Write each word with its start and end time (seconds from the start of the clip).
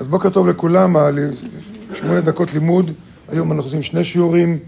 אז 0.00 0.08
בוקר 0.08 0.30
טוב 0.30 0.46
לכולם, 0.46 0.96
שמונה 1.94 2.20
דקות 2.20 2.54
לימוד, 2.54 2.90
היום 3.28 3.52
אנחנו 3.52 3.66
עושים 3.66 3.82
שני 3.82 4.04
שיעורים, 4.04 4.58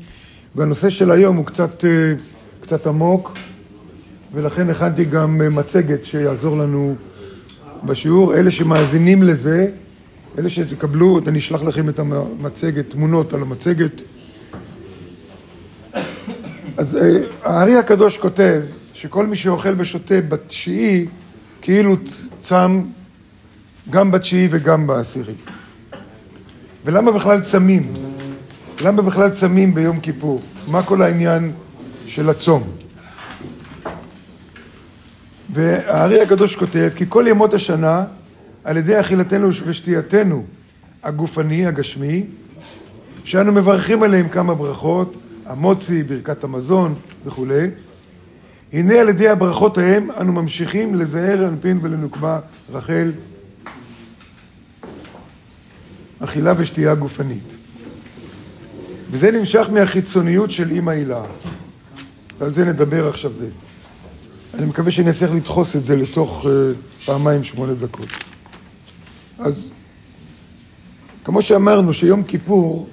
והנושא 0.54 0.90
של 0.90 1.10
היום 1.10 1.36
הוא 1.36 1.46
קצת, 1.46 1.84
אה, 1.84 2.14
קצת 2.60 2.86
עמוק, 2.86 3.32
ולכן 4.32 4.70
הכנתי 4.70 5.04
גם 5.04 5.42
אה, 5.42 5.48
מצגת 5.48 6.04
שיעזור 6.04 6.56
לנו 6.56 6.94
בשיעור. 7.84 8.34
אלה 8.34 8.50
שמאזינים 8.50 9.22
לזה, 9.22 9.70
אלה 10.38 10.48
שתקבלו, 10.48 11.20
אני 11.26 11.38
אשלח 11.38 11.62
לכם 11.62 11.88
את 11.88 11.98
המצגת, 11.98 12.90
תמונות 12.90 13.34
על 13.34 13.42
המצגת. 13.42 14.02
אז 16.76 16.96
אה, 16.96 17.22
הארי 17.42 17.76
הקדוש 17.76 18.18
כותב 18.18 18.60
שכל 18.92 19.26
מי 19.26 19.36
שאוכל 19.36 19.74
ושותה 19.76 20.20
בתשיעי 20.20 21.06
כאילו 21.62 21.96
צם 22.40 22.82
גם 23.90 24.10
בתשיעי 24.10 24.48
וגם 24.50 24.86
בעשירי. 24.86 25.34
ולמה 26.84 27.12
בכלל 27.12 27.40
צמים? 27.40 27.92
למה 28.80 29.02
בכלל 29.02 29.30
צמים 29.30 29.74
ביום 29.74 30.00
כיפור? 30.00 30.40
מה 30.68 30.82
כל 30.82 31.02
העניין 31.02 31.52
של 32.06 32.28
הצום? 32.28 32.62
והארי 35.50 36.20
הקדוש 36.20 36.56
כותב, 36.56 36.90
כי 36.96 37.04
כל 37.08 37.24
ימות 37.28 37.54
השנה, 37.54 38.04
על 38.64 38.76
ידי 38.76 39.00
אכילתנו 39.00 39.48
ושתייתנו 39.64 40.44
הגופני, 41.02 41.66
הגשמי, 41.66 42.26
שאנו 43.24 43.52
מברכים 43.52 44.02
עליהם 44.02 44.28
כמה 44.28 44.54
ברכות, 44.54 45.14
המוצי, 45.46 46.02
ברכת 46.02 46.44
המזון 46.44 46.94
וכולי, 47.26 47.66
הנה 48.72 48.94
על 48.94 49.08
ידי 49.08 49.28
הברכות 49.28 49.78
ההם 49.78 50.08
אנו 50.20 50.32
ממשיכים 50.32 50.94
לזהר 50.94 51.48
אנפין 51.48 51.78
ולנוקבה 51.82 52.38
רחל 52.72 53.12
אכילה 56.24 56.54
ושתייה 56.56 56.94
גופנית. 56.94 57.52
וזה 59.10 59.30
נמשך 59.30 59.66
מהחיצוניות 59.72 60.50
של 60.50 60.70
אימא 60.70 60.90
הילה. 60.90 61.22
ועל 62.38 62.52
זה 62.52 62.64
נדבר 62.64 63.08
עכשיו 63.08 63.32
זה. 63.32 63.48
אני 64.54 64.66
מקווה 64.66 64.90
שאני 64.90 65.10
אצליח 65.10 65.30
לדחוס 65.30 65.76
את 65.76 65.84
זה 65.84 65.96
לתוך 65.96 66.44
uh, 66.44 67.04
פעמיים 67.06 67.44
שמונה 67.44 67.74
דקות. 67.74 68.08
אז 69.38 69.70
כמו 71.24 71.42
שאמרנו 71.42 71.94
שיום 71.94 72.22
כיפור 72.22 72.88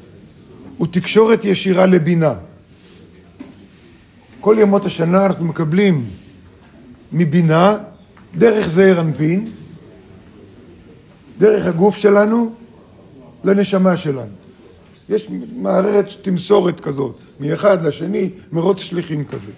הוא 0.78 0.88
תקשורת 0.92 1.46
ישירה 1.46 1.86
לבינה. 1.86 2.34
כל 4.42 4.58
ימות 4.60 4.86
השנה 4.86 5.26
אנחנו 5.26 5.46
מקבלים 5.46 6.06
מבינה, 7.12 7.78
דרך 8.36 8.68
זעיר 8.68 9.02
אנפין, 9.02 9.46
דרך 11.38 11.66
הגוף 11.66 11.98
שלנו, 11.98 12.54
לנשמה 13.44 13.98
שלנו. 13.98 14.32
יש 15.10 15.28
מערכת 15.56 16.06
תמסורת 16.22 16.80
כזאת, 16.80 17.16
מאחד 17.40 17.86
לשני, 17.86 18.30
מרוץ 18.52 18.80
שליחים 18.80 19.26
כזה. 19.26 19.52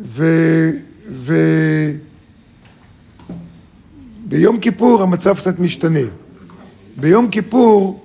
ו... 0.00 0.24
ו... 1.10 1.34
ביום 4.28 4.60
כיפור 4.60 5.02
המצב 5.02 5.36
קצת 5.36 5.58
משתנה. 5.58 6.06
ביום 6.96 7.28
כיפור 7.28 8.04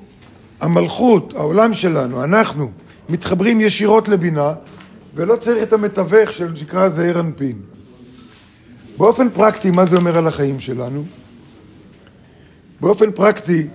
המלכות, 0.62 1.34
העולם 1.34 1.73
שלנו, 1.73 2.23
אנחנו, 2.23 2.72
מתחברים 3.10 3.62
ישירות 3.62 4.08
לבינה, 4.08 4.54
ולא 5.16 5.36
צריך 5.36 5.64
את 5.64 5.73
המתווך 5.73 6.34
שנקרא 6.34 6.90
זעיר 6.90 7.20
אנפין. 7.20 7.58
באופן 8.98 9.30
פרקטי, 9.30 9.72
מה 9.72 9.86
זה 9.86 9.95
אומר 9.95 10.17
על 10.17 10.28
החיים 10.28 10.60
שלנו? 10.60 11.04
באופן 12.84 13.12
פרקטי, 13.12 13.67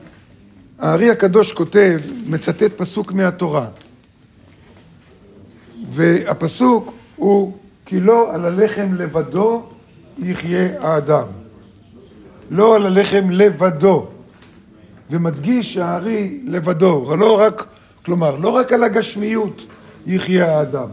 הארי 0.79 1.11
הקדוש 1.11 1.53
כותב, 1.53 2.01
מצטט 2.27 2.73
פסוק 2.77 3.13
מהתורה. 3.13 3.67
והפסוק 5.93 6.93
הוא, 7.17 7.57
כי 7.87 8.01
לא 8.01 8.35
על 8.35 8.45
הלחם 8.45 8.95
לבדו 8.95 9.63
יחיה 10.19 10.69
האדם. 10.81 11.25
לא 12.51 12.77
על 12.77 12.87
הלחם 12.87 13.31
לבדו. 13.31 14.07
ומדגיש 15.11 15.77
הארי 15.77 16.41
לבדו, 16.45 17.17
לא 17.17 17.41
רק, 17.41 17.67
כלומר, 18.05 18.37
לא 18.37 18.49
רק 18.49 18.73
על 18.73 18.85
הגשמיות 18.85 19.67
יחיה 20.07 20.59
האדם. 20.59 20.89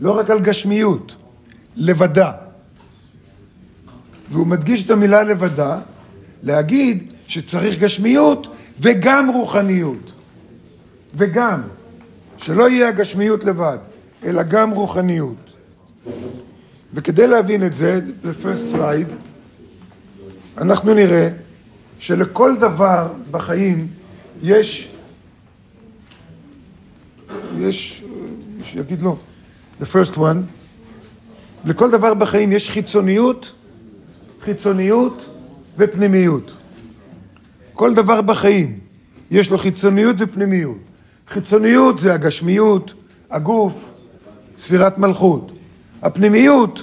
לא 0.00 0.18
רק 0.18 0.30
על 0.30 0.40
גשמיות, 0.40 1.14
לבדה. 1.76 2.32
והוא 4.30 4.46
מדגיש 4.46 4.84
את 4.84 4.90
המילה 4.90 5.22
לבדה, 5.22 5.78
להגיד 6.42 7.12
שצריך 7.28 7.78
גשמיות 7.78 8.46
וגם 8.80 9.30
רוחניות. 9.30 10.12
וגם, 11.14 11.62
שלא 12.36 12.70
יהיה 12.70 12.88
הגשמיות 12.88 13.44
לבד, 13.44 13.78
אלא 14.24 14.42
גם 14.42 14.70
רוחניות. 14.70 15.50
וכדי 16.94 17.26
להבין 17.26 17.66
את 17.66 17.76
זה, 17.76 18.00
first 18.42 18.74
slide, 18.74 19.12
אנחנו 20.58 20.94
נראה 20.94 21.28
שלכל 21.98 22.56
דבר 22.60 23.12
בחיים 23.30 23.88
יש, 24.42 24.90
יש, 27.58 28.04
שיגיד 28.62 29.02
לא, 29.02 29.16
the 29.80 29.84
first 29.84 30.16
one, 30.16 30.38
לכל 31.64 31.90
דבר 31.90 32.14
בחיים 32.14 32.52
יש 32.52 32.70
חיצוניות, 32.70 33.52
חיצוניות 34.40 35.29
ופנימיות. 35.80 36.52
כל 37.72 37.94
דבר 37.94 38.20
בחיים 38.20 38.78
יש 39.30 39.50
לו 39.50 39.58
חיצוניות 39.58 40.16
ופנימיות. 40.18 40.78
חיצוניות 41.28 41.98
זה 41.98 42.14
הגשמיות, 42.14 42.94
הגוף, 43.30 43.72
ספירת 44.58 44.98
מלכות. 44.98 45.52
הפנימיות 46.02 46.82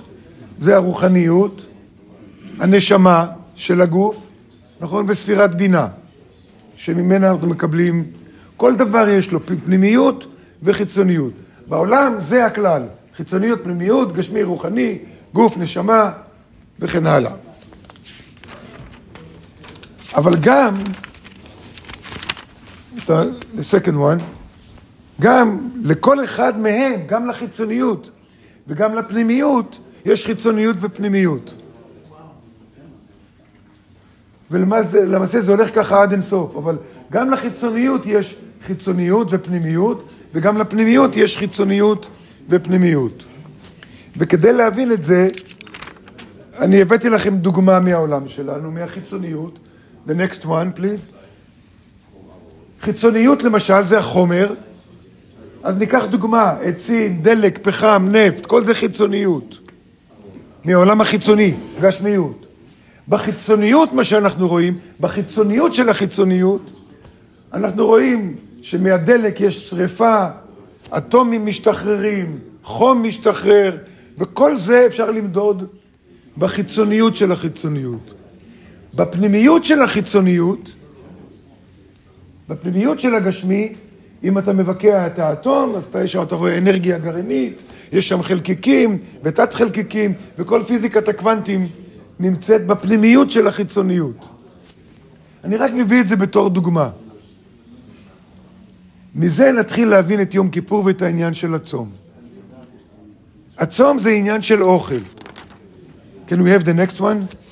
זה 0.59 0.75
הרוחניות, 0.75 1.65
הנשמה 2.59 3.25
של 3.55 3.81
הגוף, 3.81 4.27
נכון? 4.81 5.05
וספירת 5.07 5.55
בינה, 5.55 5.87
שממנה 6.75 7.31
אנחנו 7.31 7.47
מקבלים, 7.47 8.03
כל 8.57 8.75
דבר 8.75 9.09
יש 9.09 9.31
לו 9.31 9.39
פנימיות 9.65 10.27
וחיצוניות. 10.63 11.33
בעולם 11.67 12.13
זה 12.17 12.45
הכלל, 12.45 12.83
חיצוניות, 13.15 13.63
פנימיות, 13.63 14.13
גשמי, 14.13 14.43
רוחני, 14.43 14.97
גוף, 15.33 15.57
נשמה 15.57 16.11
וכן 16.79 17.05
הלאה. 17.07 17.46
אבל 20.15 20.35
גם, 20.41 20.75
the 23.07 23.61
second 23.71 23.95
one, 23.95 24.21
גם 25.21 25.69
לכל 25.83 26.23
אחד 26.23 26.59
מהם, 26.59 27.01
גם 27.05 27.27
לחיצוניות 27.27 28.11
וגם 28.67 28.95
לפנימיות, 28.95 29.79
יש 30.05 30.25
חיצוניות 30.25 30.77
ופנימיות. 30.81 31.53
ולמעשה 34.51 35.41
זה 35.41 35.51
הולך 35.51 35.75
ככה 35.75 36.01
עד 36.01 36.11
אינסוף, 36.11 36.55
אבל 36.55 36.77
גם 37.11 37.31
לחיצוניות 37.31 38.01
יש 38.05 38.35
חיצוניות 38.65 39.27
ופנימיות, 39.31 40.09
וגם 40.33 40.57
לפנימיות 40.57 41.17
יש 41.17 41.37
חיצוניות 41.37 42.07
ופנימיות. 42.49 43.23
וכדי 44.17 44.53
להבין 44.53 44.91
את 44.91 45.03
זה, 45.03 45.27
אני 46.59 46.81
הבאתי 46.81 47.09
לכם 47.09 47.37
דוגמה 47.37 47.79
מהעולם 47.79 48.27
שלנו, 48.27 48.71
מהחיצוניות, 48.71 49.59
The 50.07 50.13
next 50.13 50.45
one, 50.45 50.79
please. 50.79 51.17
חיצוניות 52.81 53.43
למשל 53.43 53.85
זה 53.85 53.99
החומר, 53.99 54.53
אז 55.63 55.77
ניקח 55.77 56.05
דוגמה, 56.05 56.51
עצים, 56.51 57.21
דלק, 57.21 57.59
פחם, 57.61 58.07
נפט, 58.11 58.45
כל 58.45 58.63
זה 58.63 58.73
חיצוניות. 58.73 59.55
מהעולם 60.65 61.01
החיצוני, 61.01 61.53
גשמיות. 61.81 62.45
בחיצוניות, 63.09 63.93
מה 63.93 64.03
שאנחנו 64.03 64.47
רואים, 64.47 64.77
בחיצוניות 64.99 65.75
של 65.75 65.89
החיצוניות, 65.89 66.61
אנחנו 67.53 67.85
רואים 67.85 68.35
שמהדלק 68.61 69.41
יש 69.41 69.69
שריפה, 69.69 70.25
אטומים 70.97 71.45
משתחררים, 71.45 72.39
חום 72.63 73.03
משתחרר, 73.03 73.77
וכל 74.17 74.57
זה 74.57 74.85
אפשר 74.85 75.11
למדוד 75.11 75.63
בחיצוניות 76.37 77.15
של 77.15 77.31
החיצוניות. 77.31 78.13
בפנימיות 78.97 79.65
של 79.65 79.81
החיצוניות, 79.81 80.71
בפנימיות 82.49 82.99
של 82.99 83.15
הגשמי, 83.15 83.73
אם 84.23 84.37
אתה 84.37 84.53
מבקע 84.53 85.07
את 85.07 85.19
האטום, 85.19 85.75
אז 85.75 85.85
אתה, 85.85 86.23
אתה 86.23 86.35
רואה 86.35 86.57
אנרגיה 86.57 86.97
גרעינית, 86.97 87.63
יש 87.91 88.09
שם 88.09 88.21
חלקיקים 88.21 88.97
ותת 89.23 89.53
חלקיקים, 89.53 90.13
וכל 90.37 90.63
פיזיקת 90.67 91.07
הקוונטים 91.07 91.67
נמצאת 92.19 92.67
בפנימיות 92.67 93.31
של 93.31 93.47
החיצוניות. 93.47 94.27
אני 95.43 95.55
רק 95.57 95.71
מביא 95.73 96.01
את 96.01 96.07
זה 96.07 96.15
בתור 96.15 96.49
דוגמה. 96.49 96.89
מזה 99.15 99.51
נתחיל 99.51 99.87
להבין 99.87 100.21
את 100.21 100.33
יום 100.33 100.49
כיפור 100.49 100.85
ואת 100.85 101.01
העניין 101.01 101.33
של 101.33 101.53
הצום. 101.53 101.89
הצום 103.57 103.99
זה 103.99 104.09
עניין 104.09 104.41
של 104.41 104.63
אוכל. 104.63 104.99
Can 106.29 106.39
we 106.39 106.49
have 106.49 106.65
the 106.65 106.73
next 106.73 106.99
one? 106.99 107.46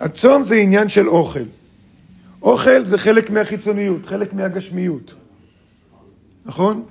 הצום 0.00 0.44
זה 0.44 0.54
עניין 0.54 0.88
של 0.88 1.08
אוכל. 1.08 1.44
אוכל 2.42 2.86
זה 2.86 2.98
חלק 2.98 3.30
מהחיצוניות, 3.30 4.06
חלק 4.06 4.32
מהגשמיות, 4.32 5.14
נכון? 6.46 6.82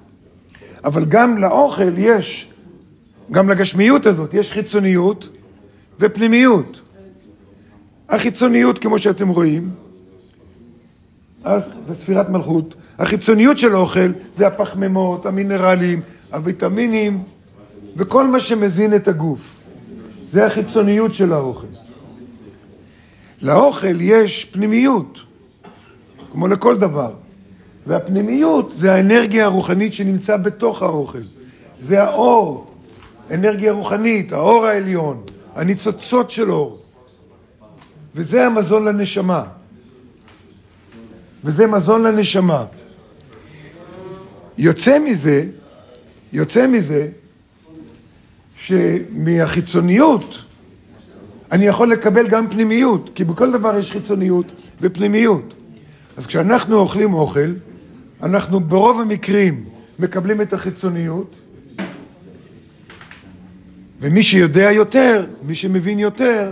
אבל 0.84 1.06
גם 1.06 1.38
לאוכל 1.38 1.98
יש, 1.98 2.50
גם 3.31 3.50
לגשמיות 3.50 4.06
הזאת 4.06 4.34
יש 4.34 4.52
חיצוניות 4.52 5.30
ופנימיות. 6.00 6.81
החיצוניות, 8.10 8.80
כמו 8.80 9.00
שאתם 9.00 9.28
רואים, 9.28 9.72
אז 11.44 11.69
זה 11.88 11.96
ספירת 11.96 12.30
מלכות. 12.30 12.75
החיצוניות 12.98 13.60
של 13.60 13.75
האוכל 13.75 14.12
זה 14.34 14.48
הפחמימות, 14.48 15.25
המינרלים, 15.25 16.02
הוויטמינים 16.34 17.24
וכל 17.96 18.28
מה 18.28 18.40
שמזין 18.40 18.96
את 18.96 19.07
הגוף. 19.07 19.56
זה 20.31 20.46
החיצוניות 20.46 21.16
של 21.16 21.34
האוכל. 21.34 21.84
לאוכל 23.45 24.01
יש 24.01 24.45
פנימיות, 24.45 25.19
כמו 26.31 26.47
לכל 26.47 26.77
דבר. 26.77 27.13
והפנימיות 27.88 28.74
זה 28.77 28.94
האנרגיה 28.94 29.45
הרוחנית 29.45 29.94
שנמצא 29.94 30.38
בתוך 30.38 30.81
האוכל. 30.81 31.21
זה 31.81 32.03
האור, 32.03 32.68
אנרגיה 33.31 33.71
רוחנית, 33.71 34.33
האור 34.33 34.65
העליון, 34.65 35.24
הניצוצות 35.56 36.31
של 36.31 36.51
אור. 36.51 36.81
וזה 38.15 38.45
המזון 38.45 38.86
לנשמה. 38.86 39.44
וזה 41.44 41.68
מזון 41.68 42.03
לנשמה. 42.03 42.65
יוצא 44.57 45.00
מזה, 45.00 45.45
יוצא 46.33 46.68
מזה, 46.68 47.09
שמהחיצוניות 48.57 50.38
אני 51.56 51.66
יכול 51.66 51.92
לקבל 51.92 52.28
גם 52.28 52.50
פנימיות, 52.50 53.10
כי 53.16 53.24
בכל 53.24 53.52
דבר 53.52 53.80
יש 53.80 53.92
חיצוניות 53.92 54.46
ופנימיות. 54.81 55.54
אז 56.18 56.28
כשאנחנו 56.28 56.78
אוכלים 56.78 57.13
אוכל, 57.13 57.54
אנחנו 58.24 58.60
ברוב 58.60 59.02
המקרים 59.02 59.66
מקבלים 60.00 60.42
את 60.42 60.54
החיצוניות, 60.54 61.36
ומי 64.02 64.24
שיודע 64.24 64.72
יותר, 64.72 65.25
מי 65.44 65.56
שמבין 65.56 66.00
יותר, 66.00 66.52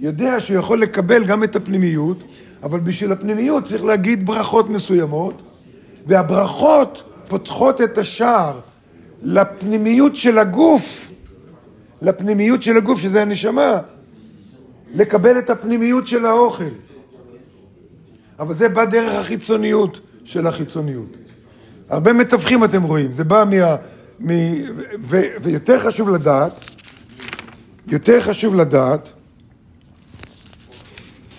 יודע 0.00 0.40
שהוא 0.40 0.56
יכול 0.56 0.82
לקבל 0.82 1.24
גם 1.24 1.44
את 1.44 1.56
הפנימיות, 1.56 2.24
אבל 2.62 2.80
בשביל 2.80 3.12
הפנימיות 3.12 3.64
צריך 3.64 3.84
להגיד 3.84 4.26
ברכות 4.26 4.70
מסוימות, 4.70 5.42
והברכות 6.06 7.02
פותחות 7.28 7.80
את 7.80 7.98
השער 7.98 8.60
לפנימיות 9.22 10.16
של 10.16 10.38
הגוף, 10.38 11.08
לפנימיות 12.02 12.62
של 12.62 12.76
הגוף, 12.76 13.00
שזה 13.00 13.22
הנשמה, 13.22 13.78
לקבל 14.94 15.38
את 15.38 15.50
הפנימיות 15.50 16.06
של 16.06 16.26
האוכל. 16.26 16.64
אבל 18.38 18.54
זה 18.54 18.68
בא 18.68 18.84
דרך 18.84 19.14
החיצוניות 19.14 20.00
של 20.24 20.46
החיצוניות. 20.46 21.16
הרבה 21.88 22.12
מתווכים 22.12 22.64
אתם 22.64 22.82
רואים, 22.82 23.12
זה 23.12 23.24
בא 23.24 23.44
מה... 23.50 23.76
מ, 24.20 24.30
ו, 25.02 25.20
ויותר 25.42 25.78
חשוב 25.78 26.08
לדעת, 26.08 26.52
יותר 27.86 28.20
חשוב 28.20 28.54
לדעת, 28.54 29.12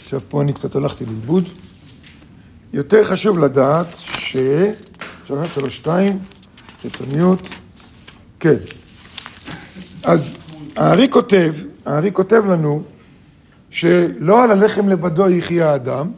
עכשיו 0.01 0.19
פה 0.29 0.41
אני 0.41 0.53
קצת 0.53 0.75
הלכתי 0.75 1.06
לאיבוד, 1.06 1.49
יותר 2.73 3.03
חשוב 3.03 3.39
לדעת 3.39 3.88
ש... 3.95 4.38
שלוש, 5.27 5.49
שלוש, 5.56 5.75
שתיים, 5.75 6.19
חיצוניות, 6.81 7.49
כן. 8.39 8.57
אז 10.03 10.38
הארי 10.75 11.09
כותב, 11.09 11.53
הארי 11.85 12.11
כותב 12.13 12.44
לנו 12.45 12.83
שלא 13.73 14.43
על 14.43 14.51
הלחם 14.51 14.89
לבדו 14.89 15.29
יחיה 15.29 15.71
האדם, 15.71 16.11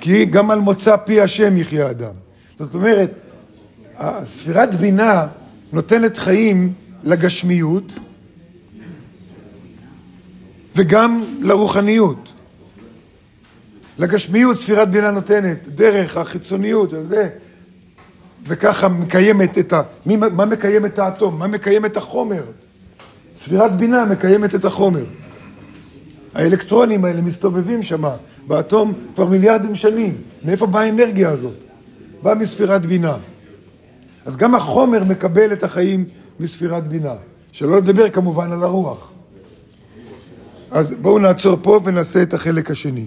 כי 0.00 0.24
גם 0.24 0.50
על 0.50 0.60
מוצא 0.60 0.96
פי 0.96 1.20
השם 1.20 1.56
יחיה 1.56 1.86
האדם. 1.86 2.12
זאת 2.58 2.74
אומרת, 2.74 3.10
ספירת 4.24 4.74
בינה 4.74 5.26
נותנת 5.72 6.16
חיים 6.16 6.72
לגשמיות 7.04 7.92
וגם 10.76 11.24
לרוחניות. 11.40 12.32
לגשמיות 13.98 14.56
ספירת 14.56 14.90
בינה 14.90 15.10
נותנת 15.10 15.68
דרך 15.68 16.16
החיצוניות, 16.16 16.90
זה, 16.90 17.28
וככה 18.46 18.88
מקיימת 18.88 19.58
את 19.58 19.72
ה... 19.72 19.82
מי, 20.06 20.16
מה 20.16 20.44
מקיים 20.44 20.86
את 20.86 20.98
האטום? 20.98 21.38
מה 21.38 21.46
מקיים 21.46 21.86
את 21.86 21.96
החומר? 21.96 22.42
ספירת 23.36 23.76
בינה 23.76 24.04
מקיימת 24.04 24.54
את 24.54 24.64
החומר. 24.64 25.04
האלקטרונים 26.34 27.04
האלה 27.04 27.20
מסתובבים 27.20 27.82
שם 27.82 28.02
באטום 28.46 28.92
כבר 29.14 29.26
מיליארדים 29.26 29.74
שנים. 29.74 30.16
מאיפה 30.44 30.66
באה 30.66 30.82
האנרגיה 30.82 31.30
הזאת? 31.30 31.54
באה 32.22 32.34
מספירת 32.34 32.86
בינה. 32.86 33.16
אז 34.26 34.36
גם 34.36 34.54
החומר 34.54 35.04
מקבל 35.04 35.52
את 35.52 35.64
החיים 35.64 36.04
מספירת 36.40 36.88
בינה. 36.88 37.14
שלא 37.52 37.76
לדבר 37.76 38.08
כמובן 38.10 38.52
על 38.52 38.62
הרוח. 38.62 39.10
אז 40.70 40.94
בואו 41.00 41.18
נעצור 41.18 41.58
פה 41.62 41.80
ונעשה 41.84 42.22
את 42.22 42.34
החלק 42.34 42.70
השני. 42.70 43.06